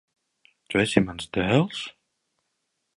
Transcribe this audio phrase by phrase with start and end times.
[0.71, 1.85] Tu esi mans dēls?